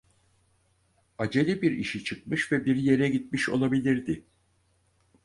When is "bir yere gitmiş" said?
2.65-3.49